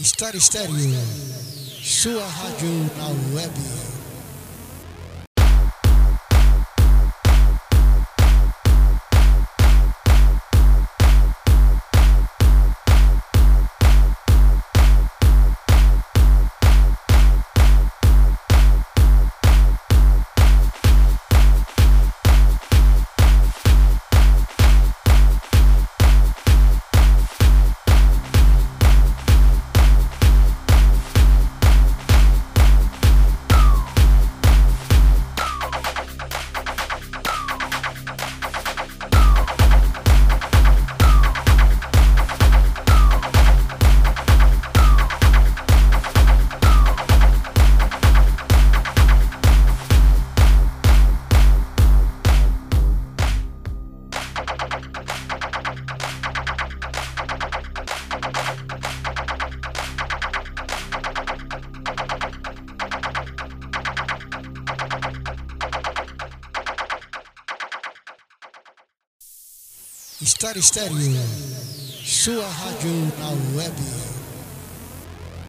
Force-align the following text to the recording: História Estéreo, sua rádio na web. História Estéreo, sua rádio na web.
História 0.00 0.38
Estéreo, 0.38 0.74
sua 1.82 2.26
rádio 2.26 2.90
na 2.96 3.08
web. 3.34 3.99
História 70.22 70.60
Estéreo, 70.60 70.96
sua 72.04 72.46
rádio 72.46 72.90
na 73.18 73.30
web. 73.56 74.19